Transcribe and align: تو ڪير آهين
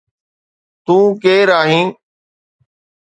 تو 0.85 0.95
ڪير 1.23 1.47
آهين 1.61 1.89